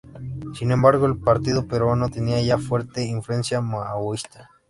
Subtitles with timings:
[0.55, 4.49] Sin embargo el partido peruano tenía ya fuerte influencia maoísta.